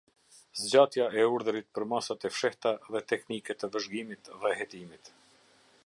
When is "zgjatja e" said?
0.59-1.25